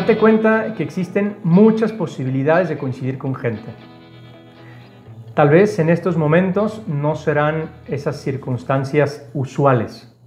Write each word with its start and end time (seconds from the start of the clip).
date 0.00 0.16
cuenta 0.16 0.72
que 0.72 0.82
existen 0.82 1.36
muchas 1.44 1.92
posibilidades 1.92 2.70
de 2.70 2.78
coincidir 2.78 3.18
con 3.18 3.34
gente. 3.34 3.70
Tal 5.34 5.50
vez 5.50 5.78
en 5.78 5.90
estos 5.90 6.16
momentos 6.16 6.82
no 6.88 7.14
serán 7.16 7.68
esas 7.86 8.16
circunstancias 8.16 9.30
usuales, 9.34 10.18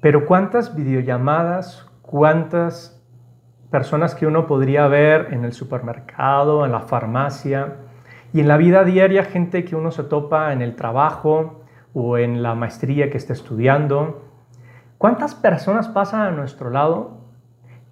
pero 0.00 0.24
cuántas 0.24 0.74
videollamadas, 0.74 1.90
cuántas 2.00 3.04
personas 3.70 4.14
que 4.14 4.26
uno 4.26 4.46
podría 4.46 4.88
ver 4.88 5.28
en 5.32 5.44
el 5.44 5.52
supermercado, 5.52 6.64
en 6.64 6.72
la 6.72 6.80
farmacia 6.80 7.76
y 8.32 8.40
en 8.40 8.48
la 8.48 8.56
vida 8.56 8.84
diaria, 8.84 9.24
gente 9.24 9.66
que 9.66 9.76
uno 9.76 9.90
se 9.90 10.04
topa 10.04 10.54
en 10.54 10.62
el 10.62 10.74
trabajo 10.74 11.64
o 11.92 12.16
en 12.16 12.42
la 12.42 12.54
maestría 12.54 13.10
que 13.10 13.18
está 13.18 13.34
estudiando. 13.34 14.24
¿Cuántas 14.96 15.34
personas 15.34 15.86
pasan 15.88 16.22
a 16.22 16.30
nuestro 16.30 16.70
lado 16.70 17.19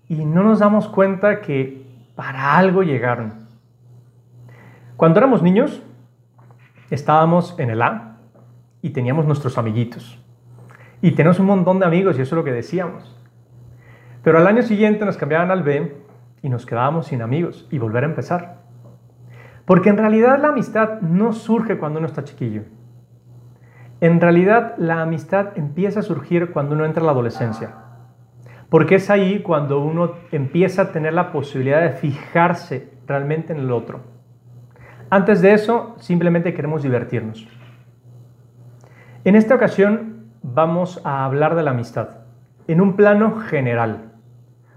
y 0.09 0.25
no 0.25 0.43
nos 0.43 0.59
damos 0.59 0.89
cuenta 0.89 1.41
que 1.41 1.87
para 2.17 2.57
algo 2.57 2.83
llegaron? 2.83 3.47
Cuando 4.97 5.21
éramos 5.21 5.43
niños, 5.43 5.83
estábamos 6.91 7.55
en 7.59 7.71
el 7.71 7.83
A 7.83 8.17
y 8.83 8.91
teníamos 8.91 9.27
nuestros 9.27 9.59
amiguitos. 9.59 10.23
Y 11.01 11.13
tenemos 11.13 11.39
un 11.39 11.47
montón 11.47 11.79
de 11.79 11.87
amigos 11.87 12.19
y 12.19 12.23
eso 12.23 12.35
es 12.35 12.39
lo 12.39 12.45
que 12.45 12.53
decíamos. 12.53 13.15
Pero 14.23 14.39
al 14.39 14.47
año 14.47 14.63
siguiente 14.63 15.05
nos 15.05 15.17
cambiaban 15.17 15.51
al 15.51 15.63
B 15.63 15.97
y 16.43 16.49
nos 16.49 16.67
quedábamos 16.67 17.07
sin 17.07 17.23
amigos 17.23 17.67
y 17.71 17.79
volver 17.79 18.05
a 18.05 18.09
empezar. 18.09 18.59
Porque 19.65 19.91
en 19.91 19.99
realidad 19.99 20.41
la 20.41 20.49
amistad 20.49 21.01
no 21.01 21.33
surge 21.33 21.79
cuando 21.79 21.99
uno 21.99 22.09
está 22.09 22.25
chiquillo. 22.25 22.63
En 24.01 24.21
realidad 24.21 24.75
la 24.79 25.03
amistad 25.03 25.57
empieza 25.57 26.01
a 26.01 26.05
surgir 26.05 26.53
cuando 26.53 26.75
uno 26.75 26.85
entra 26.85 27.03
a 27.03 27.07
la 27.07 27.13
adolescencia. 27.13 27.75
Porque 28.69 28.97
es 28.97 29.09
ahí 29.09 29.41
cuando 29.41 29.81
uno 29.81 30.13
empieza 30.31 30.83
a 30.83 30.93
tener 30.93 31.15
la 31.15 31.33
posibilidad 31.33 31.81
de 31.81 31.91
fijarse 31.91 32.91
realmente 33.07 33.53
en 33.53 33.61
el 33.61 33.73
otro. 33.73 34.01
Antes 35.11 35.41
de 35.41 35.55
eso, 35.55 35.95
simplemente 35.99 36.53
queremos 36.53 36.83
divertirnos. 36.83 37.49
En 39.25 39.37
esta 39.37 39.55
ocasión 39.55 40.27
vamos 40.43 41.01
a 41.05 41.25
hablar 41.25 41.55
de 41.55 41.63
la 41.63 41.71
amistad 41.71 42.19
en 42.67 42.83
un 42.83 42.97
plano 42.97 43.37
general, 43.41 44.13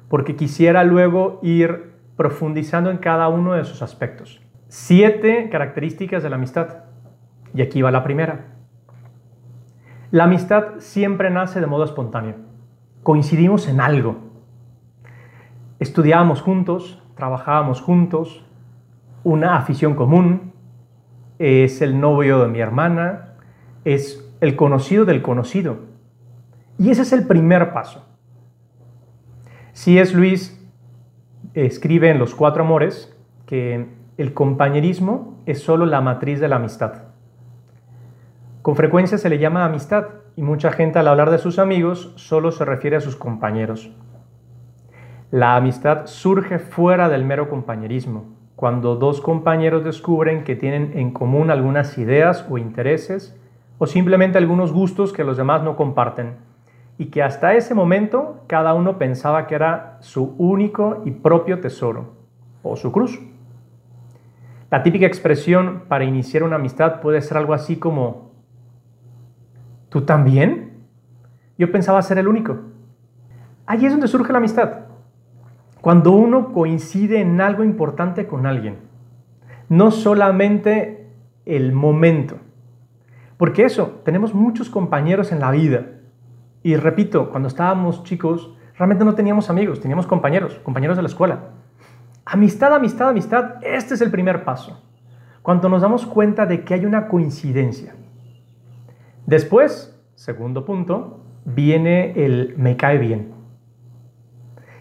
porque 0.08 0.38
quisiera 0.38 0.84
luego 0.86 1.39
ir 1.44 1.92
profundizando 2.16 2.89
en 2.89 2.97
cada 2.97 3.28
uno 3.28 3.53
de 3.53 3.66
sus 3.66 3.81
aspectos. 3.81 4.42
Siete 4.69 5.50
características 5.50 6.23
de 6.23 6.30
la 6.30 6.38
amistad. 6.38 6.86
Y 7.53 7.62
aquí 7.62 7.81
va 7.81 7.92
la 7.92 8.03
primera. 8.03 8.45
La 10.12 10.23
amistad 10.23 10.80
siempre 10.80 11.30
nace 11.30 11.59
de 11.59 11.67
modo 11.67 11.84
espontáneo. 11.84 12.50
Coincidimos 13.03 13.67
en 13.67 13.81
algo. 13.81 14.17
Estudiábamos 15.80 16.41
juntos, 16.41 17.02
trabajábamos 17.16 17.81
juntos, 17.81 18.45
una 19.23 19.57
afición 19.57 19.95
común, 19.95 20.53
es 21.39 21.81
el 21.81 21.99
novio 21.99 22.44
de 22.44 22.47
mi 22.47 22.59
hermana, 22.59 23.33
es 23.85 24.31
el 24.41 24.55
conocido 24.55 25.05
del 25.05 25.23
conocido. 25.23 25.79
Y 26.77 26.91
ese 26.91 27.02
es 27.02 27.13
el 27.13 27.25
primer 27.25 27.73
paso. 27.73 28.05
Si 29.73 29.97
es 29.97 30.13
Luis 30.13 30.59
escribe 31.55 32.11
en 32.11 32.19
Los 32.19 32.35
Cuatro 32.35 32.63
Amores 32.63 33.17
que 33.47 33.88
el 34.17 34.33
compañerismo 34.35 35.41
es 35.47 35.63
solo 35.63 35.88
la 35.88 36.02
matriz 36.02 36.39
de 36.39 36.47
la 36.47 36.57
amistad. 36.57 37.03
Con 38.61 38.75
frecuencia 38.75 39.17
se 39.17 39.29
le 39.29 39.39
llama 39.39 39.66
amistad 39.66 40.20
y 40.35 40.41
mucha 40.41 40.71
gente 40.71 40.99
al 40.99 41.07
hablar 41.07 41.31
de 41.31 41.37
sus 41.37 41.59
amigos 41.59 42.13
solo 42.15 42.51
se 42.51 42.65
refiere 42.65 42.95
a 42.97 43.01
sus 43.01 43.15
compañeros. 43.15 43.91
La 45.31 45.55
amistad 45.55 46.07
surge 46.07 46.59
fuera 46.59 47.09
del 47.09 47.25
mero 47.25 47.50
compañerismo, 47.50 48.25
cuando 48.56 48.95
dos 48.95 49.22
compañeros 49.22 49.83
descubren 49.83 50.44
que 50.44 50.56
tienen 50.56 50.91
en 50.95 51.11
común 51.11 51.50
algunas 51.50 51.97
ideas 51.97 52.45
o 52.50 52.57
intereses 52.57 53.39
o 53.78 53.88
simplemente 53.88 54.38
algunos 54.38 54.72
gustos 54.72 55.13
que 55.13 55.23
los 55.23 55.38
demás 55.38 55.63
no 55.63 55.75
comparten 55.75 56.35
y 56.97 57.06
que 57.06 57.23
hasta 57.23 57.56
ese 57.56 57.73
momento 57.73 58.41
cada 58.47 58.73
uno 58.73 58.97
pensaba 58.97 59.47
que 59.47 59.56
era 59.56 59.97
su 60.01 60.35
único 60.38 61.01
y 61.06 61.11
propio 61.11 61.59
tesoro 61.59 62.13
o 62.61 62.75
su 62.75 62.91
cruz. 62.91 63.19
La 64.69 64.83
típica 64.83 65.06
expresión 65.06 65.83
para 65.88 66.03
iniciar 66.03 66.44
una 66.44 66.57
amistad 66.57 67.01
puede 67.01 67.22
ser 67.22 67.38
algo 67.38 67.53
así 67.53 67.77
como, 67.77 68.31
¿tú 69.91 70.02
también? 70.02 70.72
Yo 71.57 71.72
pensaba 71.72 72.02
ser 72.02 72.18
el 72.18 72.29
único. 72.29 72.57
Allí 73.68 73.85
es 73.85 73.91
donde 73.91 74.07
surge 74.07 74.31
la 74.31 74.40
amistad. 74.40 74.85
Cuando 75.81 76.13
uno 76.13 76.53
coincide 76.53 77.19
en 77.19 77.41
algo 77.41 77.63
importante 77.63 78.25
con 78.25 78.46
alguien, 78.46 78.78
no 79.68 79.91
solamente 79.91 81.09
el 81.46 81.74
momento. 81.74 82.38
Porque 83.35 83.66
eso, 83.66 84.01
tenemos 84.06 84.34
muchos 84.34 84.69
compañeros 84.69 85.31
en 85.31 85.40
la 85.40 85.51
vida. 85.51 85.85
Y 86.63 86.78
repito, 86.78 87.30
cuando 87.30 87.50
estábamos 87.50 88.03
chicos, 88.03 88.56
realmente 88.78 89.03
no 89.03 89.13
teníamos 89.13 89.50
amigos, 89.50 89.81
teníamos 89.81 90.07
compañeros, 90.07 90.56
compañeros 90.63 90.96
de 90.96 91.03
la 91.03 91.09
escuela. 91.09 91.50
Amistad, 92.24 92.74
amistad, 92.74 93.09
amistad, 93.09 93.56
este 93.62 93.96
es 93.96 94.01
el 94.01 94.09
primer 94.09 94.46
paso. 94.46 94.81
Cuando 95.41 95.68
nos 95.68 95.81
damos 95.81 96.06
cuenta 96.06 96.46
de 96.46 96.63
que 96.63 96.75
hay 96.75 96.85
una 96.85 97.09
coincidencia. 97.09 97.96
Después, 99.25 99.99
segundo 100.15 100.65
punto, 100.65 101.21
viene 101.45 102.25
el 102.25 102.55
me 102.57 102.77
cae 102.77 102.97
bien. 102.97 103.33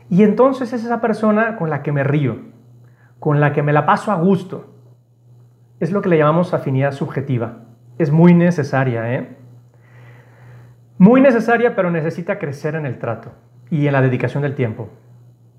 Y 0.08 0.24
entonces 0.24 0.72
es 0.72 0.84
esa 0.84 1.00
persona 1.00 1.56
con 1.56 1.70
la 1.70 1.82
que 1.82 1.92
me 1.92 2.02
río, 2.02 2.38
con 3.18 3.40
la 3.40 3.52
que 3.52 3.62
me 3.62 3.72
la 3.72 3.86
paso 3.86 4.10
a 4.10 4.16
gusto. 4.16 4.74
Es 5.78 5.92
lo 5.92 6.02
que 6.02 6.08
le 6.08 6.18
llamamos 6.18 6.52
afinidad 6.52 6.92
subjetiva. 6.92 7.60
Es 7.96 8.10
muy 8.10 8.34
necesaria, 8.34 9.14
¿eh? 9.14 9.36
Muy 10.98 11.20
necesaria, 11.20 11.74
pero 11.76 11.90
necesita 11.90 12.38
crecer 12.38 12.74
en 12.74 12.86
el 12.86 12.98
trato 12.98 13.30
y 13.70 13.86
en 13.86 13.92
la 13.92 14.02
dedicación 14.02 14.42
del 14.42 14.54
tiempo. 14.54 14.88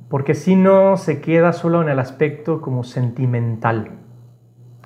Porque 0.10 0.36
si 0.36 0.56
no, 0.56 0.98
se 0.98 1.22
queda 1.22 1.54
solo 1.54 1.82
en 1.82 1.90
el 1.90 1.98
aspecto 1.98 2.62
como 2.62 2.84
sentimental. 2.84 3.92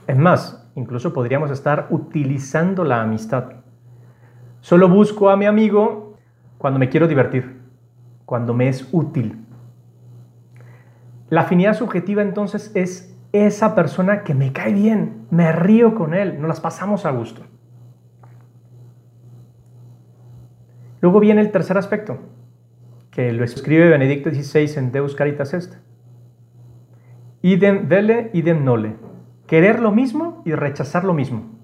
Es 0.07 0.17
más, 0.17 0.71
incluso 0.75 1.11
podríamos 1.11 1.49
estar 1.49 1.87
utilizando 1.89 2.83
la 2.83 3.01
amistad. 3.01 3.64
Solo 4.65 4.89
busco 4.89 5.29
a 5.29 5.37
mi 5.37 5.45
amigo 5.45 6.17
cuando 6.57 6.79
me 6.79 6.89
quiero 6.89 7.07
divertir, 7.07 7.61
cuando 8.25 8.55
me 8.55 8.67
es 8.67 8.89
útil, 8.91 9.45
la 11.29 11.41
afinidad 11.41 11.75
subjetiva 11.75 12.23
entonces 12.23 12.71
es 12.73 13.15
esa 13.31 13.75
persona 13.75 14.23
que 14.23 14.33
me 14.33 14.53
cae 14.53 14.73
bien, 14.73 15.27
me 15.29 15.51
río 15.51 15.93
con 15.93 16.15
él, 16.15 16.39
nos 16.39 16.47
las 16.47 16.61
pasamos 16.61 17.05
a 17.05 17.11
gusto. 17.11 17.43
Luego 20.99 21.19
viene 21.19 21.41
el 21.41 21.51
tercer 21.51 21.77
aspecto, 21.77 22.17
que 23.11 23.33
lo 23.33 23.43
escribe 23.43 23.87
Benedicto 23.87 24.31
XVI 24.31 24.79
en 24.79 24.91
Deus 24.91 25.13
Caritas 25.13 25.53
Est. 25.53 25.75
Idem 27.43 27.87
vele, 27.87 28.31
idem 28.33 28.65
nole. 28.65 28.95
Querer 29.45 29.79
lo 29.79 29.91
mismo 29.91 30.41
y 30.43 30.53
rechazar 30.53 31.03
lo 31.03 31.13
mismo. 31.13 31.55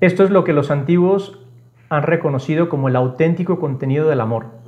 Esto 0.00 0.24
es 0.24 0.30
lo 0.30 0.44
que 0.44 0.52
los 0.52 0.70
antiguos 0.70 1.46
han 1.88 2.02
reconocido 2.02 2.68
como 2.68 2.88
el 2.88 2.96
auténtico 2.96 3.58
contenido 3.58 4.08
del 4.08 4.20
amor 4.20 4.60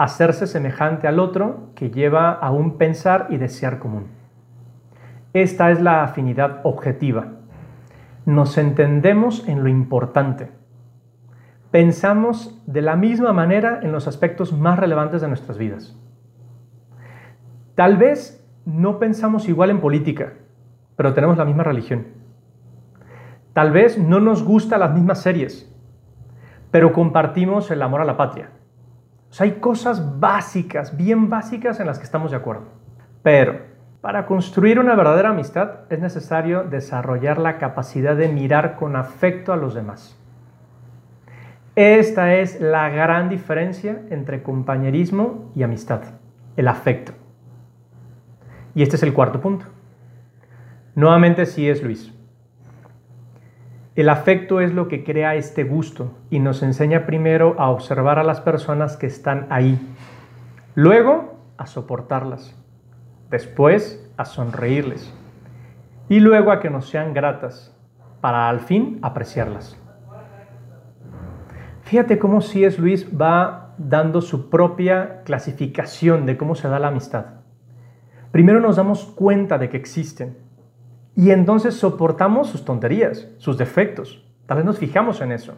hacerse 0.00 0.46
semejante 0.46 1.06
al 1.06 1.18
otro 1.20 1.72
que 1.74 1.90
lleva 1.90 2.32
a 2.32 2.50
un 2.52 2.78
pensar 2.78 3.26
y 3.28 3.36
desear 3.36 3.78
común. 3.78 4.06
Esta 5.34 5.70
es 5.70 5.82
la 5.82 6.02
afinidad 6.02 6.62
objetiva. 6.64 7.32
Nos 8.24 8.56
entendemos 8.56 9.46
en 9.46 9.62
lo 9.62 9.68
importante. 9.68 10.52
Pensamos 11.70 12.62
de 12.66 12.80
la 12.80 12.96
misma 12.96 13.34
manera 13.34 13.80
en 13.82 13.92
los 13.92 14.08
aspectos 14.08 14.54
más 14.54 14.78
relevantes 14.78 15.20
de 15.20 15.28
nuestras 15.28 15.58
vidas. 15.58 15.94
Tal 17.74 17.98
vez 17.98 18.42
no 18.64 18.98
pensamos 18.98 19.50
igual 19.50 19.68
en 19.68 19.80
política, 19.80 20.32
pero 20.96 21.12
tenemos 21.12 21.36
la 21.36 21.44
misma 21.44 21.64
religión. 21.64 22.06
Tal 23.52 23.72
vez 23.72 23.98
no 23.98 24.20
nos 24.20 24.42
gustan 24.42 24.80
las 24.80 24.92
mismas 24.92 25.22
series, 25.22 25.70
pero 26.70 26.92
compartimos 26.92 27.70
el 27.70 27.82
amor 27.82 28.00
a 28.00 28.04
la 28.04 28.16
patria 28.16 28.50
hay 29.38 29.52
cosas 29.52 30.18
básicas, 30.18 30.96
bien 30.96 31.28
básicas 31.30 31.78
en 31.78 31.86
las 31.86 31.98
que 31.98 32.04
estamos 32.04 32.32
de 32.32 32.38
acuerdo. 32.38 32.64
Pero 33.22 33.60
para 34.00 34.26
construir 34.26 34.80
una 34.80 34.96
verdadera 34.96 35.30
amistad 35.30 35.90
es 35.90 36.00
necesario 36.00 36.64
desarrollar 36.64 37.38
la 37.38 37.58
capacidad 37.58 38.16
de 38.16 38.28
mirar 38.28 38.76
con 38.76 38.96
afecto 38.96 39.52
a 39.52 39.56
los 39.56 39.74
demás. 39.74 40.16
Esta 41.76 42.34
es 42.34 42.60
la 42.60 42.88
gran 42.88 43.28
diferencia 43.28 44.02
entre 44.10 44.42
compañerismo 44.42 45.52
y 45.54 45.62
amistad, 45.62 46.00
el 46.56 46.66
afecto. 46.66 47.12
Y 48.74 48.82
este 48.82 48.96
es 48.96 49.02
el 49.02 49.12
cuarto 49.12 49.40
punto. 49.40 49.66
Nuevamente 50.94 51.46
sí 51.46 51.68
es 51.68 51.82
Luis. 51.82 52.12
El 54.00 54.08
afecto 54.08 54.62
es 54.62 54.72
lo 54.72 54.88
que 54.88 55.04
crea 55.04 55.34
este 55.34 55.62
gusto 55.62 56.16
y 56.30 56.38
nos 56.38 56.62
enseña 56.62 57.04
primero 57.04 57.54
a 57.58 57.68
observar 57.68 58.18
a 58.18 58.24
las 58.24 58.40
personas 58.40 58.96
que 58.96 59.06
están 59.06 59.46
ahí, 59.50 59.78
luego 60.74 61.34
a 61.58 61.66
soportarlas, 61.66 62.58
después 63.28 64.10
a 64.16 64.24
sonreírles 64.24 65.12
y 66.08 66.20
luego 66.20 66.50
a 66.50 66.60
que 66.60 66.70
nos 66.70 66.88
sean 66.88 67.12
gratas 67.12 67.76
para 68.22 68.48
al 68.48 68.60
fin 68.60 69.00
apreciarlas. 69.02 69.78
Fíjate 71.82 72.18
cómo 72.18 72.38
es 72.38 72.78
Luis 72.78 73.06
va 73.14 73.74
dando 73.76 74.22
su 74.22 74.48
propia 74.48 75.20
clasificación 75.24 76.24
de 76.24 76.38
cómo 76.38 76.54
se 76.54 76.68
da 76.68 76.78
la 76.78 76.88
amistad. 76.88 77.26
Primero 78.32 78.60
nos 78.60 78.76
damos 78.76 79.04
cuenta 79.04 79.58
de 79.58 79.68
que 79.68 79.76
existen 79.76 80.38
y 81.20 81.32
entonces 81.32 81.74
soportamos 81.74 82.48
sus 82.48 82.64
tonterías, 82.64 83.28
sus 83.36 83.58
defectos. 83.58 84.24
Tal 84.46 84.56
vez 84.56 84.64
nos 84.64 84.78
fijamos 84.78 85.20
en 85.20 85.32
eso. 85.32 85.52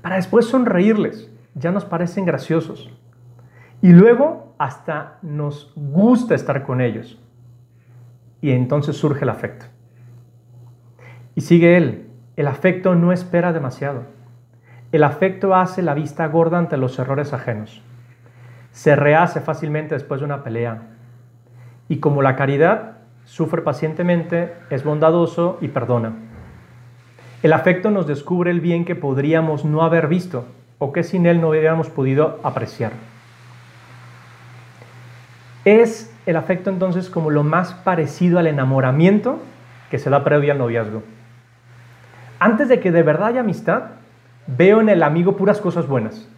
Para 0.00 0.16
después 0.16 0.46
sonreírles, 0.46 1.30
ya 1.54 1.70
nos 1.70 1.84
parecen 1.84 2.24
graciosos. 2.24 2.90
Y 3.82 3.92
luego 3.92 4.54
hasta 4.56 5.18
nos 5.20 5.70
gusta 5.76 6.34
estar 6.34 6.62
con 6.62 6.80
ellos. 6.80 7.20
Y 8.40 8.52
entonces 8.52 8.96
surge 8.96 9.24
el 9.24 9.28
afecto. 9.28 9.66
Y 11.34 11.42
sigue 11.42 11.76
él, 11.76 12.08
el 12.36 12.46
afecto 12.46 12.94
no 12.94 13.12
espera 13.12 13.52
demasiado. 13.52 14.04
El 14.92 15.04
afecto 15.04 15.54
hace 15.54 15.82
la 15.82 15.92
vista 15.92 16.26
gorda 16.28 16.56
ante 16.56 16.78
los 16.78 16.98
errores 16.98 17.34
ajenos. 17.34 17.82
Se 18.70 18.96
rehace 18.96 19.42
fácilmente 19.42 19.94
después 19.94 20.22
de 20.22 20.24
una 20.24 20.42
pelea. 20.42 20.84
Y 21.90 21.98
como 21.98 22.22
la 22.22 22.34
caridad, 22.34 23.01
sufre 23.32 23.62
pacientemente, 23.62 24.52
es 24.68 24.84
bondadoso 24.84 25.56
y 25.62 25.68
perdona. 25.68 26.12
El 27.42 27.54
afecto 27.54 27.90
nos 27.90 28.06
descubre 28.06 28.50
el 28.50 28.60
bien 28.60 28.84
que 28.84 28.94
podríamos 28.94 29.64
no 29.64 29.84
haber 29.84 30.06
visto 30.06 30.44
o 30.78 30.92
que 30.92 31.02
sin 31.02 31.24
él 31.24 31.40
no 31.40 31.48
hubiéramos 31.48 31.88
podido 31.88 32.40
apreciar. 32.42 32.92
Es 35.64 36.14
el 36.26 36.36
afecto 36.36 36.68
entonces 36.68 37.08
como 37.08 37.30
lo 37.30 37.42
más 37.42 37.72
parecido 37.72 38.38
al 38.38 38.48
enamoramiento 38.48 39.38
que 39.90 39.98
se 39.98 40.10
da 40.10 40.24
previo 40.24 40.52
al 40.52 40.58
noviazgo. 40.58 41.02
Antes 42.38 42.68
de 42.68 42.80
que 42.80 42.92
de 42.92 43.02
verdad 43.02 43.28
haya 43.28 43.40
amistad, 43.40 43.84
veo 44.46 44.82
en 44.82 44.90
el 44.90 45.02
amigo 45.02 45.38
puras 45.38 45.58
cosas 45.58 45.88
buenas. 45.88 46.28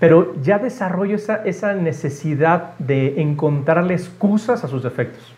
Pero 0.00 0.34
ya 0.42 0.58
desarrollo 0.58 1.16
esa, 1.16 1.74
necesidad 1.74 2.76
de 2.78 3.20
encontrarle 3.20 3.94
excusas 3.94 4.64
a 4.64 4.68
sus 4.68 4.82
defectos. 4.82 5.34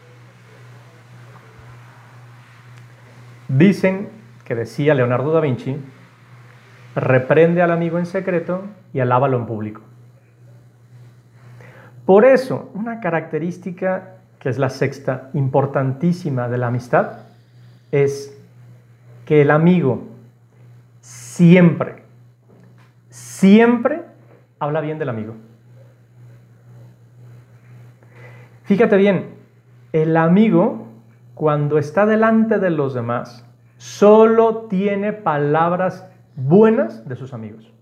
Dicen 3.49 4.09
que 4.45 4.55
decía 4.55 4.95
Leonardo 4.95 5.33
da 5.33 5.41
Vinci, 5.41 5.77
reprende 6.95 7.63
al 7.63 7.71
amigo 7.71 7.99
en 7.99 8.07
secreto 8.07 8.65
y 8.93 9.01
alábalo 9.01 9.37
en 9.37 9.47
público. 9.47 9.83
Por 12.07 12.25
eso, 12.25 12.71
una 12.75 13.01
característica 13.01 14.15
que 14.39 14.49
es 14.49 14.59
la 14.59 14.71
sexta 14.71 15.31
importantísima 15.35 16.49
de 16.49 16.59
la 16.59 16.69
amistad 16.69 17.19
es 17.91 18.37
que 19.25 19.43
el 19.43 19.51
amigo 19.51 20.05
siempre, 21.01 22.05
siempre 23.11 24.03
habla 24.59 24.81
bien 24.81 24.99
del 24.99 25.09
amigo. 25.09 25.35
Fíjate 28.65 28.97
bien, 28.97 29.37
el 29.93 30.17
amigo 30.17 30.89
cuando 31.35 31.79
está 31.79 32.07
delante 32.07 32.59
de 32.59 32.71
los 32.71 32.95
demás 32.95 33.47
solo 33.77 34.67
tiene 34.69 35.13
palabras 35.13 36.11
buenas 36.35 37.07
de 37.09 37.17
sus 37.17 37.33
amigos. 37.33 37.73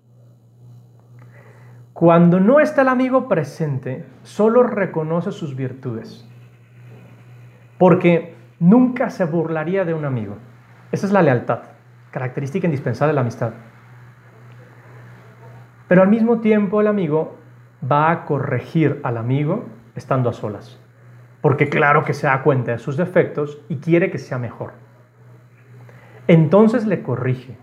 Cuando 1.93 2.41
no 2.41 2.59
está 2.59 2.83
el 2.83 2.89
amigo 2.89 3.29
presente, 3.29 4.05
solo 4.25 4.65
reconoce 4.65 5.31
sus 5.31 5.55
virtudes. 5.55 6.29
Porque 7.79 8.35
nunca 8.59 9.11
se 9.11 9.25
burlaría 9.25 9.85
de 9.85 9.95
un 9.95 10.05
amigo. 10.05 10.37
Esa 10.91 11.07
es 11.07 11.13
la 11.13 11.23
lealtad, 11.23 11.61
característica 12.11 12.67
indispensable 12.67 13.13
de 13.13 13.15
la 13.15 13.21
amistad. 13.21 13.53
Pero 15.95 16.03
al 16.03 16.09
mismo 16.09 16.41
tiempo 16.41 16.81
el 16.81 16.89
amigo 16.89 17.37
va 17.89 18.11
a 18.11 18.25
corregir 18.25 19.01
al 19.05 19.17
amigo 19.17 19.67
estando 19.95 20.29
a 20.29 20.33
solas. 20.33 20.81
Porque 21.41 21.69
claro 21.69 22.03
que 22.03 22.15
se 22.15 22.27
da 22.27 22.43
cuenta 22.43 22.73
de 22.73 22.79
sus 22.79 22.97
defectos 22.97 23.61
y 23.69 23.77
quiere 23.77 24.11
que 24.11 24.19
sea 24.19 24.37
mejor. 24.37 24.73
Entonces 26.27 26.85
le 26.85 27.05
corrige. 27.05 27.57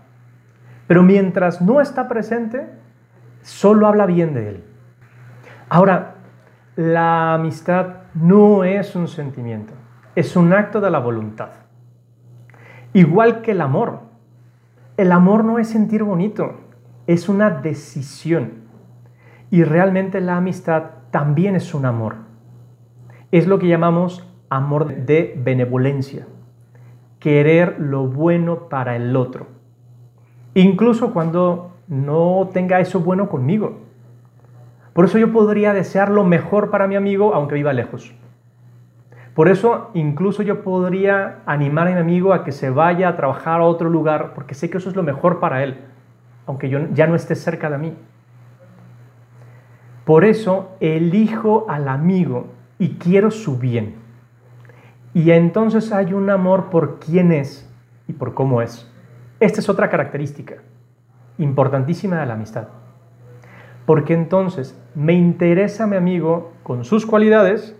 Pero 0.86 1.02
mientras 1.02 1.60
no 1.60 1.82
está 1.82 2.08
presente, 2.08 2.70
solo 3.42 3.86
habla 3.86 4.06
bien 4.06 4.32
de 4.32 4.48
él. 4.48 4.64
Ahora, 5.68 6.14
la 6.74 7.34
amistad 7.34 7.96
no 8.14 8.64
es 8.64 8.96
un 8.96 9.08
sentimiento, 9.08 9.74
es 10.14 10.36
un 10.36 10.54
acto 10.54 10.80
de 10.80 10.90
la 10.90 11.00
voluntad. 11.00 11.50
Igual 12.94 13.42
que 13.42 13.50
el 13.50 13.60
amor. 13.60 14.00
El 14.96 15.12
amor 15.12 15.44
no 15.44 15.58
es 15.58 15.68
sentir 15.68 16.02
bonito, 16.02 16.61
es 17.12 17.28
una 17.28 17.50
decisión. 17.50 18.62
Y 19.50 19.64
realmente 19.64 20.20
la 20.20 20.36
amistad 20.36 20.84
también 21.10 21.56
es 21.56 21.74
un 21.74 21.84
amor. 21.84 22.16
Es 23.30 23.46
lo 23.46 23.58
que 23.58 23.68
llamamos 23.68 24.26
amor 24.48 24.94
de 24.94 25.34
benevolencia. 25.36 26.26
Querer 27.18 27.76
lo 27.78 28.06
bueno 28.06 28.68
para 28.68 28.96
el 28.96 29.14
otro. 29.16 29.46
Incluso 30.54 31.12
cuando 31.12 31.72
no 31.86 32.50
tenga 32.52 32.80
eso 32.80 33.00
bueno 33.00 33.28
conmigo. 33.28 33.80
Por 34.92 35.06
eso 35.06 35.18
yo 35.18 35.32
podría 35.32 35.72
desear 35.72 36.10
lo 36.10 36.24
mejor 36.24 36.70
para 36.70 36.86
mi 36.86 36.96
amigo 36.96 37.34
aunque 37.34 37.54
viva 37.54 37.72
lejos. 37.72 38.14
Por 39.34 39.48
eso 39.48 39.90
incluso 39.94 40.42
yo 40.42 40.62
podría 40.62 41.38
animar 41.46 41.88
a 41.88 41.92
mi 41.92 42.00
amigo 42.00 42.34
a 42.34 42.44
que 42.44 42.52
se 42.52 42.68
vaya 42.68 43.08
a 43.08 43.16
trabajar 43.16 43.60
a 43.60 43.64
otro 43.64 43.88
lugar 43.88 44.32
porque 44.34 44.54
sé 44.54 44.68
que 44.68 44.76
eso 44.76 44.90
es 44.90 44.96
lo 44.96 45.02
mejor 45.02 45.40
para 45.40 45.62
él, 45.62 45.78
aunque 46.46 46.68
yo 46.68 46.80
ya 46.92 47.06
no 47.06 47.14
esté 47.14 47.34
cerca 47.34 47.70
de 47.70 47.78
mí. 47.78 47.96
Por 50.04 50.24
eso 50.24 50.76
elijo 50.80 51.66
al 51.68 51.88
amigo 51.88 52.46
y 52.78 52.96
quiero 52.96 53.30
su 53.30 53.58
bien. 53.58 53.94
Y 55.14 55.30
entonces 55.30 55.92
hay 55.92 56.12
un 56.12 56.30
amor 56.30 56.70
por 56.70 56.98
quién 56.98 57.32
es 57.32 57.70
y 58.08 58.12
por 58.12 58.34
cómo 58.34 58.62
es. 58.62 58.90
Esta 59.40 59.60
es 59.60 59.68
otra 59.68 59.90
característica 59.90 60.56
importantísima 61.38 62.18
de 62.18 62.26
la 62.26 62.34
amistad. 62.34 62.68
Porque 63.86 64.14
entonces 64.14 64.78
me 64.94 65.12
interesa 65.12 65.86
mi 65.86 65.96
amigo 65.96 66.52
con 66.62 66.84
sus 66.84 67.04
cualidades, 67.04 67.76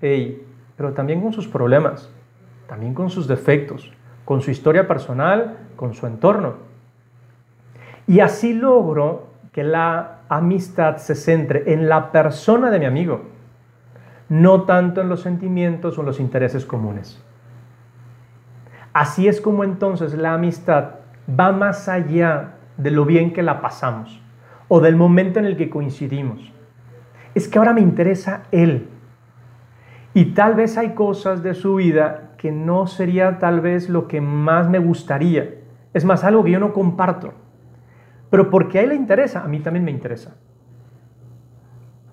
pero 0.00 0.92
también 0.94 1.20
con 1.20 1.32
sus 1.32 1.48
problemas, 1.48 2.10
también 2.68 2.94
con 2.94 3.10
sus 3.10 3.26
defectos, 3.26 3.92
con 4.24 4.40
su 4.40 4.50
historia 4.50 4.86
personal, 4.86 5.58
con 5.76 5.94
su 5.94 6.06
entorno. 6.06 6.69
Y 8.06 8.20
así 8.20 8.54
logro 8.54 9.28
que 9.52 9.64
la 9.64 10.20
amistad 10.28 10.96
se 10.98 11.14
centre 11.14 11.72
en 11.72 11.88
la 11.88 12.12
persona 12.12 12.70
de 12.70 12.78
mi 12.78 12.86
amigo, 12.86 13.22
no 14.28 14.62
tanto 14.62 15.00
en 15.00 15.08
los 15.08 15.22
sentimientos 15.22 15.98
o 15.98 16.02
los 16.02 16.20
intereses 16.20 16.64
comunes. 16.64 17.22
Así 18.92 19.28
es 19.28 19.40
como 19.40 19.64
entonces 19.64 20.14
la 20.14 20.34
amistad 20.34 20.96
va 21.28 21.52
más 21.52 21.88
allá 21.88 22.54
de 22.76 22.90
lo 22.90 23.04
bien 23.04 23.32
que 23.32 23.42
la 23.42 23.60
pasamos 23.60 24.20
o 24.68 24.80
del 24.80 24.96
momento 24.96 25.38
en 25.38 25.44
el 25.44 25.56
que 25.56 25.70
coincidimos. 25.70 26.52
Es 27.34 27.48
que 27.48 27.58
ahora 27.58 27.72
me 27.72 27.80
interesa 27.80 28.44
Él. 28.50 28.88
Y 30.14 30.26
tal 30.26 30.54
vez 30.54 30.76
hay 30.76 30.90
cosas 30.94 31.42
de 31.42 31.54
su 31.54 31.76
vida 31.76 32.32
que 32.36 32.50
no 32.50 32.86
sería 32.86 33.38
tal 33.38 33.60
vez 33.60 33.88
lo 33.88 34.08
que 34.08 34.20
más 34.20 34.68
me 34.68 34.78
gustaría. 34.78 35.56
Es 35.92 36.04
más, 36.04 36.24
algo 36.24 36.42
que 36.42 36.52
yo 36.52 36.60
no 36.60 36.72
comparto. 36.72 37.34
Pero 38.30 38.48
porque 38.48 38.78
a 38.78 38.82
Él 38.82 38.90
le 38.90 38.94
interesa, 38.94 39.42
a 39.42 39.48
mí 39.48 39.60
también 39.60 39.84
me 39.84 39.90
interesa. 39.90 40.36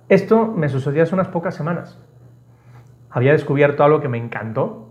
Esto 0.09 0.47
me 0.47 0.69
sucedió 0.69 1.03
hace 1.03 1.13
unas 1.13 1.27
pocas 1.27 1.53
semanas. 1.55 1.99
Había 3.09 3.33
descubierto 3.33 3.83
algo 3.83 4.01
que 4.01 4.09
me 4.09 4.17
encantó 4.17 4.89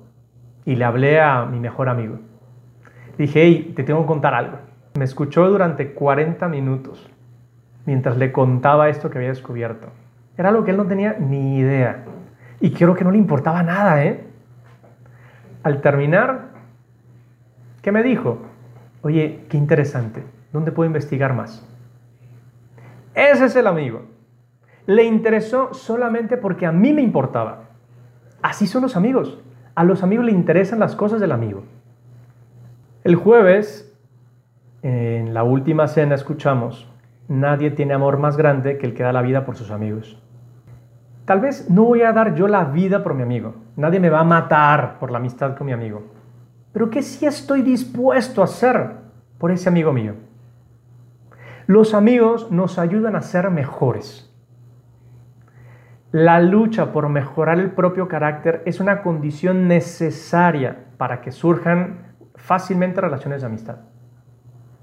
y 0.64 0.76
le 0.76 0.85
hablé 0.85 1.21
a 1.21 1.45
mi 1.47 1.59
mejor 1.59 1.88
amigo. 1.88 2.18
Dije, 3.18 3.42
hey, 3.42 3.73
te 3.75 3.83
tengo 3.83 4.02
que 4.02 4.06
contar 4.06 4.35
algo. 4.35 4.59
Me 4.99 5.04
escuchó 5.04 5.49
durante 5.49 5.92
40 5.92 6.49
minutos 6.49 7.11
mientras 7.87 8.18
le 8.18 8.33
contaba 8.33 8.88
esto 8.88 9.11
que 9.11 9.18
había 9.18 9.30
descubierto. 9.30 9.87
Era 10.37 10.50
algo 10.50 10.64
que 10.64 10.73
él 10.73 10.76
no 10.76 10.87
tenía 10.87 11.16
ni 11.18 11.59
idea. 11.59 12.04
Y 12.61 12.71
creo 12.73 12.95
que 12.95 13.04
no 13.04 13.11
le 13.11 13.18
importaba 13.18 13.62
nada, 13.62 14.04
¿eh? 14.04 14.25
Al 15.62 15.80
terminar, 15.80 16.49
¿qué 17.80 17.92
me 17.92 18.02
dijo? 18.02 18.38
Oye, 19.02 19.47
qué 19.49 19.56
interesante. 19.56 20.25
¿Dónde 20.56 20.72
puedo 20.72 20.86
investigar 20.86 21.34
más? 21.34 21.62
Ese 23.14 23.44
es 23.44 23.56
el 23.56 23.66
amigo. 23.66 24.06
Le 24.86 25.04
interesó 25.04 25.75
solamente 25.75 26.38
porque 26.38 26.64
a 26.64 26.72
mí 26.72 26.94
me 26.94 27.02
importaba. 27.02 27.64
Así 28.40 28.66
son 28.66 28.80
los 28.80 28.96
amigos. 28.96 29.38
A 29.75 29.84
los 29.84 30.02
amigos 30.02 30.25
le 30.25 30.32
interesan 30.32 30.78
las 30.78 30.96
cosas 30.96 31.20
del 31.20 31.32
amigo. 31.32 31.64
El 33.04 33.16
jueves 33.16 33.94
en 34.80 35.34
la 35.34 35.42
última 35.42 35.88
cena 35.88 36.14
escuchamos, 36.14 36.90
nadie 37.28 37.70
tiene 37.70 37.92
amor 37.92 38.16
más 38.16 38.38
grande 38.38 38.78
que 38.78 38.86
el 38.86 38.94
que 38.94 39.02
da 39.02 39.12
la 39.12 39.20
vida 39.20 39.44
por 39.44 39.56
sus 39.56 39.70
amigos. 39.70 40.18
Tal 41.26 41.40
vez 41.40 41.68
no 41.68 41.84
voy 41.84 42.00
a 42.00 42.14
dar 42.14 42.34
yo 42.34 42.48
la 42.48 42.64
vida 42.64 43.02
por 43.02 43.12
mi 43.12 43.25
amigo. 43.25 43.56
Nadie 43.76 44.00
me 44.00 44.08
va 44.08 44.20
a 44.20 44.25
matar 44.25 44.98
por 44.98 45.10
la 45.10 45.18
amistad 45.18 45.54
con 45.54 45.66
mi 45.66 45.75
amigo. 45.75 46.04
Pero 46.72 46.88
¿qué 46.88 47.02
sí 47.02 47.26
estoy 47.26 47.60
dispuesto 47.60 48.40
a 48.40 48.44
hacer 48.44 48.92
por 49.36 49.50
ese 49.50 49.68
amigo 49.68 49.92
mío? 49.92 50.14
Los 51.66 51.94
amigos 51.94 52.52
nos 52.52 52.78
ayudan 52.78 53.16
a 53.16 53.23
ser 53.23 53.50
mejores. 53.50 54.32
La 56.12 56.40
lucha 56.40 56.92
por 56.92 57.08
mejorar 57.08 57.58
el 57.58 57.73
propio 57.73 58.06
carácter 58.06 58.62
es 58.66 58.78
una 58.78 59.02
condición 59.02 59.66
necesaria 59.66 60.85
para 60.96 61.20
que 61.20 61.32
surjan 61.32 62.14
fácilmente 62.37 63.00
relaciones 63.00 63.40
de 63.40 63.49
amistad. 63.49 63.78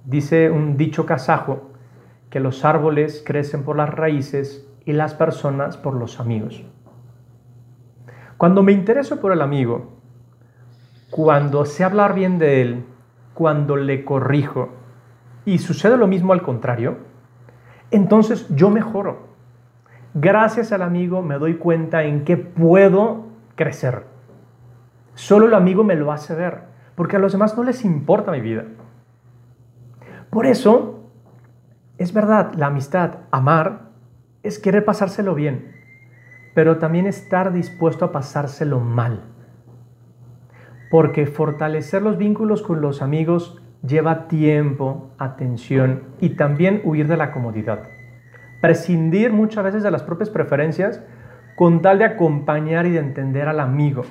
Dice 0.03 0.51
un 0.51 0.75
dicho 0.75 1.05
kazajo 1.05 1.71
que 2.29 2.41
los 2.41 2.65
árboles 2.65 3.23
crecen 3.25 3.63
por 3.63 3.77
las 3.77 3.89
raíces 3.89 4.67
y 4.83 4.91
las 4.91 5.13
personas 5.13 5.77
por 5.77 5.93
los 5.93 6.19
amigos. 6.19 6.65
Cuando 8.35 8.61
me 8.61 8.73
intereso 8.73 9.21
por 9.21 9.31
el 9.31 9.41
amigo, 9.41 10.01
cuando 11.09 11.63
sé 11.63 11.85
hablar 11.85 12.13
bien 12.13 12.39
de 12.39 12.61
él, 12.61 12.85
cuando 13.33 13.77
le 13.77 14.03
corrijo, 14.03 14.82
y 15.45 15.57
sucede 15.57 15.97
lo 15.97 16.07
mismo 16.07 16.33
al 16.33 16.41
contrario, 16.41 16.97
entonces 17.91 18.47
yo 18.55 18.69
mejoro. 18.69 19.27
Gracias 20.13 20.71
al 20.71 20.81
amigo 20.81 21.21
me 21.21 21.39
doy 21.39 21.55
cuenta 21.55 22.03
en 22.03 22.23
qué 22.23 22.37
puedo 22.37 23.25
crecer. 23.55 24.05
Solo 25.15 25.47
el 25.47 25.53
amigo 25.53 25.83
me 25.83 25.95
lo 25.95 26.11
hace 26.11 26.35
ver, 26.35 26.61
porque 26.95 27.15
a 27.15 27.19
los 27.19 27.31
demás 27.31 27.57
no 27.57 27.63
les 27.63 27.83
importa 27.85 28.31
mi 28.31 28.41
vida. 28.41 28.65
Por 30.29 30.45
eso, 30.45 31.09
es 31.97 32.13
verdad, 32.13 32.53
la 32.55 32.67
amistad, 32.67 33.17
amar, 33.31 33.89
es 34.41 34.59
querer 34.59 34.83
pasárselo 34.83 35.35
bien, 35.35 35.73
pero 36.55 36.77
también 36.77 37.05
estar 37.05 37.53
dispuesto 37.53 38.05
a 38.05 38.11
pasárselo 38.11 38.79
mal. 38.79 39.23
Porque 40.89 41.25
fortalecer 41.25 42.01
los 42.01 42.17
vínculos 42.17 42.61
con 42.61 42.81
los 42.81 43.01
amigos 43.01 43.62
lleva 43.85 44.27
tiempo, 44.27 45.11
atención 45.17 46.03
y 46.19 46.29
también 46.29 46.81
huir 46.83 47.07
de 47.07 47.17
la 47.17 47.31
comodidad. 47.31 47.83
Prescindir 48.61 49.33
muchas 49.33 49.63
veces 49.63 49.83
de 49.83 49.91
las 49.91 50.03
propias 50.03 50.29
preferencias 50.29 51.01
con 51.55 51.81
tal 51.81 51.99
de 51.99 52.05
acompañar 52.05 52.85
y 52.85 52.91
de 52.91 52.99
entender 52.99 53.47
al 53.47 53.59
amigo. 53.59 54.03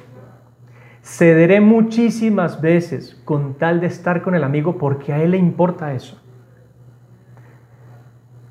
Cederé 1.02 1.60
muchísimas 1.60 2.60
veces 2.60 3.20
con 3.24 3.54
tal 3.54 3.80
de 3.80 3.88
estar 3.88 4.22
con 4.22 4.34
el 4.34 4.44
amigo 4.44 4.78
porque 4.78 5.12
a 5.12 5.22
él 5.22 5.32
le 5.32 5.38
importa 5.38 5.94
eso. 5.94 6.20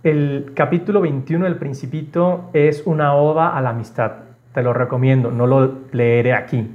El 0.04 0.54
capítulo 0.56 1.02
21 1.02 1.46
del 1.46 1.58
Principito 1.58 2.50
es 2.54 2.82
una 2.88 3.14
oda 3.14 3.56
a 3.56 3.62
la 3.62 3.70
amistad. 3.70 4.14
Te 4.54 4.64
lo 4.64 4.74
recomiendo, 4.74 5.32
no 5.32 5.46
lo 5.46 5.82
leeré 5.92 6.34
aquí. 6.34 6.70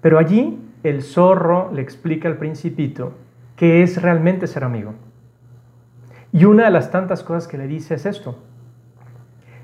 Pero 0.00 0.18
allí 0.18 0.58
el 0.82 1.02
zorro 1.02 1.70
le 1.72 1.80
explica 1.80 2.28
al 2.28 2.36
Principito 2.36 3.14
qué 3.58 3.82
es 3.82 4.00
realmente 4.00 4.46
ser 4.46 4.64
amigo. 4.64 4.94
Y 6.32 6.44
una 6.44 6.64
de 6.64 6.70
las 6.70 6.90
tantas 6.90 7.22
cosas 7.22 7.48
que 7.48 7.58
le 7.58 7.66
dice 7.66 7.94
es 7.94 8.06
esto. 8.06 8.38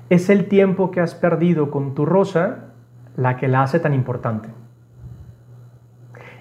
Es 0.09 0.29
el 0.29 0.47
tiempo 0.47 0.91
que 0.91 0.99
has 0.99 1.15
perdido 1.15 1.71
con 1.71 1.95
tu 1.95 2.05
rosa 2.05 2.73
la 3.15 3.37
que 3.37 3.47
la 3.47 3.63
hace 3.63 3.79
tan 3.79 3.93
importante. 3.93 4.49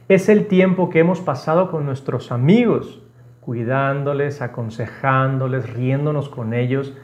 Es 0.09 0.29
el 0.29 0.49
tiempo 0.49 0.91
que 0.91 0.99
hemos 0.99 1.21
pasado 1.21 1.71
con 1.71 1.87
nuestros 1.87 2.33
amigos, 2.33 3.03
cuidándoles, 3.41 4.43
aconsejándoles, 4.43 5.73
riéndonos 5.73 6.29
con 6.29 6.53
ellos, 6.55 6.97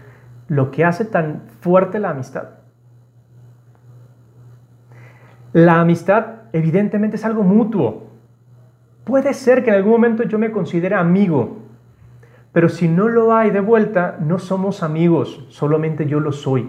lo 0.48 0.70
que 0.72 0.84
hace 0.84 1.04
tan 1.04 1.44
fuerte 1.60 2.00
la 2.00 2.10
amistad. 2.10 2.48
La 5.52 5.80
amistad 5.80 6.42
evidentemente 6.52 7.16
es 7.16 7.24
algo 7.24 7.42
mutuo, 7.44 8.09
Puede 9.04 9.34
ser 9.34 9.64
que 9.64 9.70
en 9.70 9.76
algún 9.76 9.92
momento 9.92 10.22
yo 10.24 10.38
me 10.38 10.52
considere 10.52 10.94
amigo, 10.94 11.58
pero 12.52 12.68
si 12.68 12.88
no 12.88 13.08
lo 13.08 13.34
hay 13.34 13.50
de 13.50 13.60
vuelta, 13.60 14.18
no 14.20 14.38
somos 14.38 14.82
amigos, 14.82 15.46
solamente 15.48 16.06
yo 16.06 16.20
lo 16.20 16.32
soy. 16.32 16.68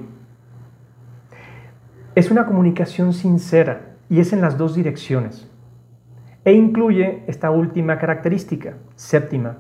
Es 2.16 2.30
una 2.30 2.46
comunicación 2.46 3.14
sincera 3.14 3.96
y 4.10 4.20
es 4.20 4.34
en 4.34 4.42
las 4.42 4.58
dos 4.58 4.76
direcciones. 4.76 5.50
E 6.44 6.54
incluye 6.54 7.24
esta 7.28 7.52
última 7.52 7.98
característica, 7.98 8.74
séptima. 8.96 9.58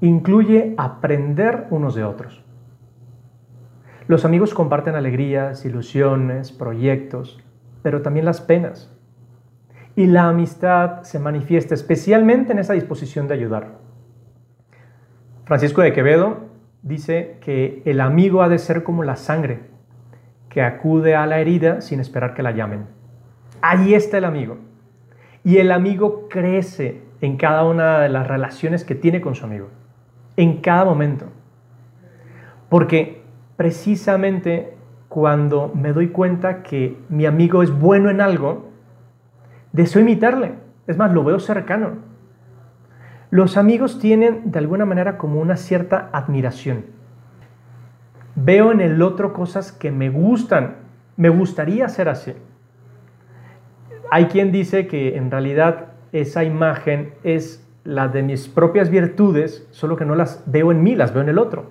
Incluye 0.00 0.74
aprender 0.78 1.66
unos 1.70 1.94
de 1.94 2.04
otros. 2.04 2.42
Los 4.06 4.24
amigos 4.24 4.54
comparten 4.54 4.94
alegrías, 4.94 5.64
ilusiones, 5.64 6.50
proyectos, 6.50 7.38
pero 7.82 8.02
también 8.02 8.24
las 8.24 8.40
penas 8.40 8.92
y 10.00 10.06
la 10.06 10.30
amistad 10.30 11.02
se 11.02 11.18
manifiesta 11.18 11.74
especialmente 11.74 12.52
en 12.52 12.58
esa 12.58 12.72
disposición 12.72 13.28
de 13.28 13.34
ayudar. 13.34 13.72
Francisco 15.44 15.82
de 15.82 15.92
Quevedo 15.92 16.38
dice 16.80 17.36
que 17.42 17.82
el 17.84 18.00
amigo 18.00 18.40
ha 18.40 18.48
de 18.48 18.58
ser 18.58 18.82
como 18.82 19.04
la 19.04 19.16
sangre, 19.16 19.60
que 20.48 20.62
acude 20.62 21.14
a 21.14 21.26
la 21.26 21.38
herida 21.38 21.82
sin 21.82 22.00
esperar 22.00 22.32
que 22.32 22.42
la 22.42 22.52
llamen. 22.52 22.86
Ahí 23.60 23.92
está 23.92 24.16
el 24.16 24.24
amigo. 24.24 24.56
Y 25.44 25.58
el 25.58 25.70
amigo 25.70 26.28
crece 26.30 27.02
en 27.20 27.36
cada 27.36 27.64
una 27.64 28.00
de 28.00 28.08
las 28.08 28.26
relaciones 28.26 28.84
que 28.84 28.94
tiene 28.94 29.20
con 29.20 29.34
su 29.34 29.44
amigo, 29.44 29.68
en 30.38 30.62
cada 30.62 30.86
momento. 30.86 31.26
Porque 32.70 33.20
precisamente 33.58 34.72
cuando 35.10 35.70
me 35.74 35.92
doy 35.92 36.08
cuenta 36.08 36.62
que 36.62 36.96
mi 37.10 37.26
amigo 37.26 37.62
es 37.62 37.70
bueno 37.70 38.08
en 38.08 38.22
algo, 38.22 38.69
deseo 39.72 40.02
imitarle. 40.02 40.54
Es 40.86 40.96
más, 40.96 41.12
lo 41.12 41.24
veo 41.24 41.38
cercano. 41.38 41.98
Los 43.30 43.56
amigos 43.56 43.98
tienen 44.00 44.50
de 44.50 44.58
alguna 44.58 44.84
manera 44.84 45.16
como 45.16 45.40
una 45.40 45.56
cierta 45.56 46.10
admiración. 46.12 46.86
Veo 48.34 48.72
en 48.72 48.80
el 48.80 49.02
otro 49.02 49.32
cosas 49.32 49.70
que 49.70 49.90
me 49.90 50.10
gustan. 50.10 50.76
Me 51.16 51.28
gustaría 51.28 51.88
ser 51.88 52.08
así. 52.08 52.34
Hay 54.10 54.26
quien 54.26 54.50
dice 54.50 54.88
que 54.88 55.16
en 55.16 55.30
realidad 55.30 55.92
esa 56.12 56.42
imagen 56.42 57.14
es 57.22 57.66
la 57.84 58.08
de 58.08 58.22
mis 58.22 58.48
propias 58.48 58.90
virtudes, 58.90 59.66
solo 59.70 59.96
que 59.96 60.04
no 60.04 60.16
las 60.16 60.42
veo 60.46 60.72
en 60.72 60.82
mí, 60.82 60.96
las 60.96 61.14
veo 61.14 61.22
en 61.22 61.28
el 61.28 61.38
otro. 61.38 61.66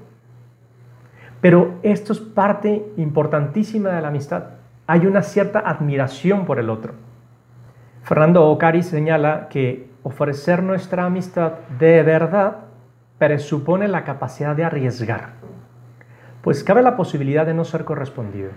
Pero 1.41 1.79
esto 1.83 2.13
es 2.13 2.19
parte 2.19 2.85
importantísima 2.97 3.89
de 3.89 4.01
la 4.01 4.07
amistad. 4.07 4.43
Hay 4.87 5.05
una 5.05 5.21
cierta 5.21 5.59
admiración 5.59 6.45
por 6.45 6.59
el 6.59 6.69
otro. 6.69 6.93
Fernando 8.03 8.47
Ocari 8.49 8.83
señala 8.83 9.49
que 9.49 9.89
ofrecer 10.03 10.63
nuestra 10.63 11.05
amistad 11.05 11.53
de 11.77 12.01
verdad 12.03 12.57
presupone 13.17 13.87
la 13.87 14.03
capacidad 14.03 14.55
de 14.55 14.63
arriesgar, 14.63 15.33
pues 16.41 16.63
cabe 16.63 16.81
la 16.81 16.95
posibilidad 16.95 17.45
de 17.45 17.53
no 17.53 17.65
ser 17.65 17.83
correspondido. 17.83 18.51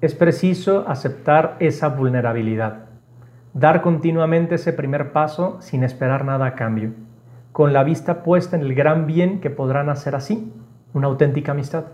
Es 0.00 0.14
preciso 0.14 0.88
aceptar 0.88 1.56
esa 1.60 1.88
vulnerabilidad, 1.88 2.86
dar 3.52 3.82
continuamente 3.82 4.54
ese 4.54 4.72
primer 4.72 5.12
paso 5.12 5.60
sin 5.60 5.84
esperar 5.84 6.24
nada 6.24 6.46
a 6.46 6.54
cambio, 6.54 6.92
con 7.52 7.72
la 7.72 7.84
vista 7.84 8.22
puesta 8.22 8.56
en 8.56 8.62
el 8.62 8.74
gran 8.74 9.06
bien 9.06 9.40
que 9.40 9.50
podrán 9.50 9.90
hacer 9.90 10.14
así, 10.14 10.52
una 10.94 11.08
auténtica 11.08 11.52
amistad. 11.52 11.84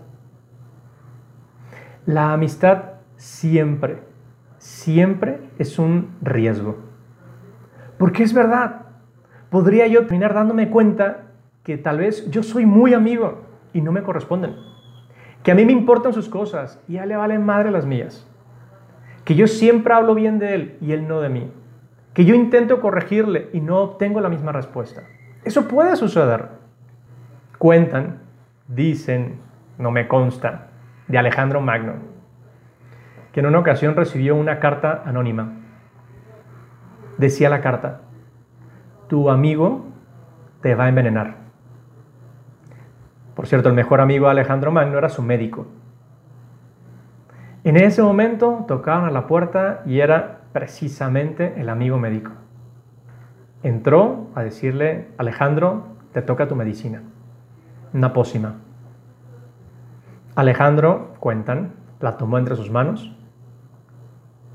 La 2.05 2.33
amistad 2.33 2.93
siempre 3.17 4.14
siempre 4.65 5.41
es 5.59 5.77
un 5.77 6.15
riesgo. 6.23 6.77
Porque 7.99 8.23
es 8.23 8.33
verdad, 8.33 8.87
podría 9.51 9.85
yo 9.85 10.01
terminar 10.01 10.33
dándome 10.33 10.71
cuenta 10.71 11.27
que 11.63 11.77
tal 11.77 11.99
vez 11.99 12.29
yo 12.31 12.41
soy 12.41 12.65
muy 12.65 12.95
amigo 12.95 13.43
y 13.73 13.81
no 13.81 13.91
me 13.91 14.01
corresponden. 14.01 14.55
Que 15.43 15.51
a 15.51 15.55
mí 15.55 15.65
me 15.65 15.71
importan 15.71 16.13
sus 16.13 16.27
cosas 16.29 16.81
y 16.87 16.97
a 16.97 17.03
él 17.03 17.09
le 17.09 17.15
valen 17.15 17.45
madre 17.45 17.69
las 17.69 17.85
mías. 17.85 18.27
Que 19.23 19.35
yo 19.35 19.45
siempre 19.45 19.93
hablo 19.93 20.15
bien 20.15 20.39
de 20.39 20.55
él 20.55 20.77
y 20.81 20.93
él 20.93 21.07
no 21.07 21.21
de 21.21 21.29
mí. 21.29 21.51
Que 22.15 22.25
yo 22.25 22.33
intento 22.33 22.81
corregirle 22.81 23.49
y 23.53 23.61
no 23.61 23.81
obtengo 23.81 24.19
la 24.19 24.29
misma 24.29 24.51
respuesta. 24.51 25.03
Eso 25.43 25.67
puede 25.67 25.95
suceder. 25.95 26.47
Cuentan, 27.59 28.19
dicen, 28.67 29.37
no 29.77 29.91
me 29.91 30.07
consta, 30.07 30.69
de 31.07 31.19
Alejandro 31.19 31.61
Magno 31.61 32.14
que 33.35 33.41
en 33.41 33.47
una 33.47 33.59
ocasión 33.59 33.97
recibió 33.97 34.33
una 34.33 34.61
carta 34.61 35.03
anónima. 35.05 35.55
Decía 37.17 37.49
la 37.49 37.59
carta, 37.59 37.99
tu 39.09 39.29
amigo 39.29 39.87
te 40.61 40.73
va 40.73 40.85
a 40.85 40.87
envenenar. 40.87 41.35
Por 43.35 43.45
cierto, 43.45 43.67
el 43.67 43.75
mejor 43.75 43.99
amigo 43.99 44.27
de 44.27 44.31
Alejandro 44.31 44.71
Magno 44.71 44.97
era 44.97 45.09
su 45.09 45.21
médico. 45.21 45.67
En 47.65 47.75
ese 47.75 48.01
momento 48.01 48.63
tocaban 48.69 49.03
a 49.03 49.11
la 49.11 49.27
puerta 49.27 49.81
y 49.85 49.99
era 49.99 50.43
precisamente 50.53 51.59
el 51.59 51.67
amigo 51.67 51.99
médico. 51.99 52.31
Entró 53.63 54.29
a 54.33 54.43
decirle, 54.43 55.09
Alejandro, 55.17 55.87
te 56.13 56.21
toca 56.21 56.47
tu 56.47 56.55
medicina, 56.55 57.03
una 57.91 58.13
pócima. 58.13 58.55
Alejandro, 60.35 61.15
cuentan, 61.19 61.73
la 61.99 62.15
tomó 62.15 62.37
entre 62.37 62.55
sus 62.55 62.71
manos, 62.71 63.11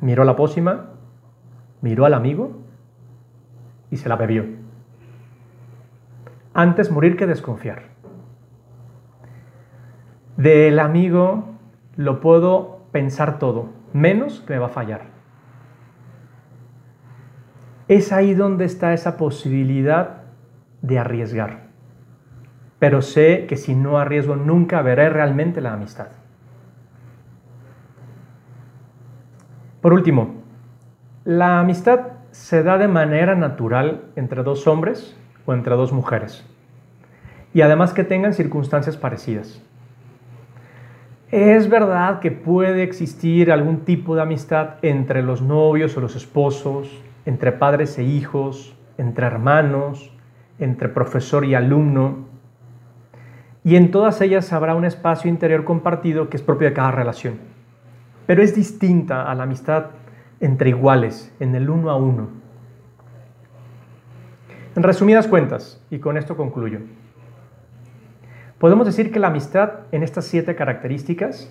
miró 0.00 0.24
la 0.24 0.36
pócima, 0.36 0.90
miró 1.80 2.04
al 2.04 2.14
amigo 2.14 2.58
y 3.90 3.96
se 3.96 4.08
la 4.08 4.16
bebió. 4.16 4.44
Antes 6.54 6.90
morir 6.90 7.16
que 7.16 7.26
desconfiar. 7.26 7.90
Del 10.36 10.78
amigo 10.78 11.44
lo 11.96 12.20
puedo 12.20 12.80
pensar 12.92 13.38
todo, 13.38 13.68
menos 13.92 14.40
que 14.40 14.54
me 14.54 14.58
va 14.58 14.66
a 14.66 14.70
fallar. 14.70 15.02
Es 17.88 18.12
ahí 18.12 18.34
donde 18.34 18.64
está 18.64 18.92
esa 18.92 19.16
posibilidad 19.16 20.22
de 20.80 20.98
arriesgar. 20.98 21.70
Pero 22.78 23.02
sé 23.02 23.46
que 23.46 23.56
si 23.56 23.74
no 23.74 23.98
arriesgo 23.98 24.36
nunca 24.36 24.80
veré 24.80 25.10
realmente 25.10 25.60
la 25.60 25.74
amistad. 25.74 26.08
Por 29.80 29.94
último, 29.94 30.34
la 31.24 31.60
amistad 31.60 32.00
se 32.32 32.62
da 32.62 32.76
de 32.76 32.88
manera 32.88 33.34
natural 33.34 34.02
entre 34.14 34.42
dos 34.42 34.66
hombres 34.66 35.16
o 35.46 35.54
entre 35.54 35.74
dos 35.74 35.92
mujeres. 35.92 36.44
Y 37.54 37.62
además 37.62 37.94
que 37.94 38.04
tengan 38.04 38.34
circunstancias 38.34 38.96
parecidas. 38.98 39.62
Es 41.30 41.70
verdad 41.70 42.20
que 42.20 42.30
puede 42.30 42.82
existir 42.82 43.50
algún 43.50 43.84
tipo 43.84 44.14
de 44.16 44.22
amistad 44.22 44.74
entre 44.82 45.22
los 45.22 45.40
novios 45.40 45.96
o 45.96 46.00
los 46.00 46.14
esposos, 46.14 47.02
entre 47.24 47.52
padres 47.52 47.96
e 47.98 48.02
hijos, 48.02 48.76
entre 48.98 49.26
hermanos, 49.26 50.12
entre 50.58 50.88
profesor 50.88 51.44
y 51.44 51.54
alumno. 51.54 52.26
Y 53.64 53.76
en 53.76 53.90
todas 53.90 54.20
ellas 54.20 54.52
habrá 54.52 54.74
un 54.74 54.84
espacio 54.84 55.30
interior 55.30 55.64
compartido 55.64 56.28
que 56.28 56.36
es 56.36 56.42
propio 56.42 56.68
de 56.68 56.74
cada 56.74 56.90
relación. 56.90 57.59
Pero 58.30 58.44
es 58.44 58.54
distinta 58.54 59.28
a 59.28 59.34
la 59.34 59.42
amistad 59.42 59.86
entre 60.38 60.70
iguales, 60.70 61.34
en 61.40 61.52
el 61.56 61.68
uno 61.68 61.90
a 61.90 61.96
uno. 61.96 62.28
En 64.76 64.84
resumidas 64.84 65.26
cuentas, 65.26 65.84
y 65.90 65.98
con 65.98 66.16
esto 66.16 66.36
concluyo, 66.36 66.78
Podemos 68.60 68.86
decir 68.86 69.10
que 69.10 69.18
la 69.18 69.26
amistad 69.26 69.80
en 69.90 70.04
estas 70.04 70.26
siete 70.26 70.54
características 70.54 71.50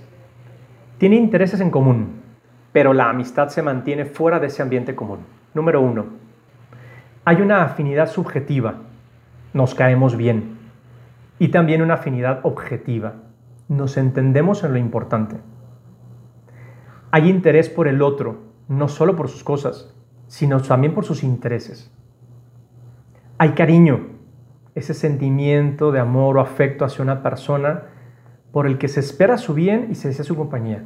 tiene 0.99 1.17
intereses 1.17 1.59
en 1.59 1.69
común, 1.69 2.21
pero 2.71 2.93
la 2.93 3.09
amistad 3.09 3.49
se 3.49 3.61
mantiene 3.61 4.05
fuera 4.05 4.39
de 4.39 4.47
ese 4.47 4.61
ambiente 4.61 4.95
común. 4.95 5.19
Número 5.53 5.81
uno, 5.81 6.05
hay 7.25 7.41
una 7.41 7.61
afinidad 7.63 8.09
subjetiva, 8.09 8.75
nos 9.51 9.75
caemos 9.75 10.15
bien, 10.15 10.57
y 11.39 11.49
también 11.49 11.81
una 11.81 11.95
afinidad 11.95 12.39
objetiva, 12.43 13.15
nos 13.67 13.97
entendemos 13.97 14.63
en 14.63 14.71
lo 14.71 14.79
importante. 14.79 15.35
Hay 17.11 17.29
interés 17.29 17.69
por 17.69 17.87
el 17.87 18.01
otro, 18.01 18.37
no 18.67 18.87
solo 18.87 19.15
por 19.15 19.29
sus 19.29 19.43
cosas, 19.43 19.93
sino 20.27 20.61
también 20.61 20.93
por 20.93 21.05
sus 21.05 21.23
intereses. 21.23 21.91
Hay 23.37 23.51
cariño, 23.51 24.07
ese 24.75 24.93
sentimiento 24.93 25.91
de 25.91 25.99
amor 25.99 26.37
o 26.37 26.41
afecto 26.41 26.85
hacia 26.85 27.03
una 27.03 27.23
persona 27.23 27.83
por 28.51 28.67
el 28.67 28.77
que 28.77 28.87
se 28.87 28.99
espera 28.99 29.37
su 29.37 29.53
bien 29.53 29.87
y 29.89 29.95
se 29.95 30.09
desea 30.09 30.25
su 30.25 30.35
compañía. 30.35 30.83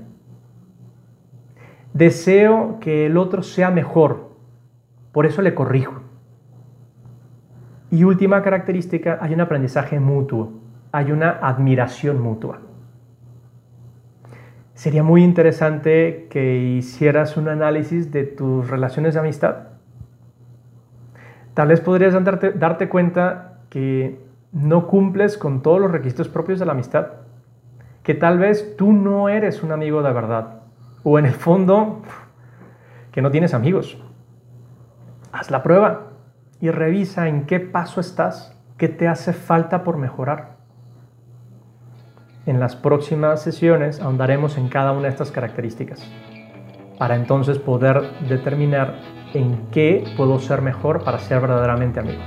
Deseo 1.94 2.80
que 2.80 3.06
el 3.06 3.18
otro 3.18 3.44
sea 3.44 3.70
mejor, 3.70 4.32
por 5.12 5.25
eso 5.25 5.42
le 5.42 5.53
corrijo. 5.53 6.01
Y 7.92 8.03
última 8.06 8.42
característica, 8.42 9.20
hay 9.22 9.34
un 9.34 9.42
aprendizaje 9.42 10.00
mutuo, 10.00 10.53
hay 10.92 11.12
una 11.12 11.30
admiración 11.30 12.20
mutua. 12.20 12.62
Sería 14.74 15.03
muy 15.03 15.24
interesante 15.24 16.27
que 16.31 16.57
hicieras 16.57 17.38
un 17.38 17.48
análisis 17.48 18.12
de 18.12 18.24
tus 18.24 18.68
relaciones 18.70 19.14
de 19.14 19.20
amistad. 19.20 19.55
Tal 21.53 21.68
vez 21.68 21.79
podrías 21.79 22.14
darte, 22.24 22.51
darte 22.53 22.90
cuenta 22.90 23.59
que 23.70 24.20
no 24.51 24.88
cumples 24.88 25.38
con 25.38 25.62
todos 25.62 25.79
los 25.79 25.92
requisitos 25.92 26.27
propios 26.27 26.59
de 26.59 26.66
la 26.66 26.72
amistad, 26.72 27.07
que 28.01 28.16
tal 28.16 28.40
vez 28.40 28.75
tú 28.75 28.92
no 28.92 29.29
eres 29.29 29.62
un 29.62 29.72
amigo 29.72 30.01
de 30.01 30.12
verdad, 30.12 30.62
o 31.03 31.20
en 31.20 31.25
el 31.25 31.33
fondo 31.33 32.01
que 33.12 33.22
no 33.22 33.29
tienes 33.29 33.53
amigos. 33.53 34.01
Haz 35.31 35.51
la 35.51 35.62
prueba 35.62 36.14
y 36.59 36.72
revisa 36.72 37.27
en 37.27 37.46
qué 37.46 37.59
paso 37.59 38.01
estás, 38.01 38.57
qué 38.77 38.90
te 38.90 39.07
hace 39.07 39.33
falta 39.33 39.83
por 39.83 39.98
mejorar. 39.98 40.57
En 42.46 42.60
las 42.60 42.75
próximas 42.75 43.42
sesiones 43.42 44.01
ahondaremos 44.01 44.58
en 44.58 44.68
cada 44.68 44.92
una 44.92 45.03
de 45.03 45.10
estas 45.10 45.32
características, 45.32 46.06
para 46.98 47.16
entonces 47.16 47.58
poder 47.58 48.01
determinar 48.27 49.00
en 49.34 49.70
qué 49.72 50.03
puedo 50.18 50.38
ser 50.40 50.62
mejor 50.62 51.06
para 51.06 51.20
ser 51.20 51.40
verdaderamente 51.40 52.01
amigo. 52.01 52.22